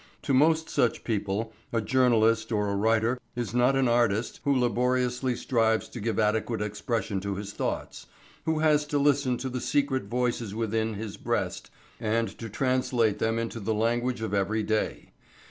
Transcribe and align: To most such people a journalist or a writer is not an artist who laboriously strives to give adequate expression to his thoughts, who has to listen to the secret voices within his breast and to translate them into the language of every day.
To 0.23 0.33
most 0.33 0.67
such 0.67 1.03
people 1.03 1.53
a 1.71 1.79
journalist 1.79 2.51
or 2.51 2.69
a 2.69 2.75
writer 2.75 3.19
is 3.35 3.53
not 3.53 3.75
an 3.75 3.87
artist 3.87 4.39
who 4.43 4.59
laboriously 4.59 5.35
strives 5.35 5.87
to 5.89 5.99
give 5.99 6.17
adequate 6.17 6.59
expression 6.59 7.19
to 7.19 7.35
his 7.35 7.53
thoughts, 7.53 8.07
who 8.45 8.57
has 8.57 8.87
to 8.87 8.97
listen 8.97 9.37
to 9.37 9.47
the 9.47 9.61
secret 9.61 10.05
voices 10.05 10.55
within 10.55 10.95
his 10.95 11.17
breast 11.17 11.69
and 11.99 12.29
to 12.39 12.49
translate 12.49 13.19
them 13.19 13.37
into 13.37 13.59
the 13.59 13.75
language 13.75 14.23
of 14.23 14.33
every 14.33 14.63
day. 14.63 15.11